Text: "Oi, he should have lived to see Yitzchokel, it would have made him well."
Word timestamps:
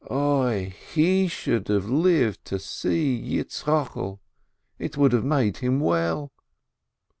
"Oi, 0.09 0.73
he 0.95 1.27
should 1.27 1.67
have 1.67 1.85
lived 1.87 2.43
to 2.45 2.57
see 2.57 3.15
Yitzchokel, 3.23 4.19
it 4.79 4.97
would 4.97 5.11
have 5.11 5.23
made 5.23 5.57
him 5.57 5.79
well." 5.79 6.31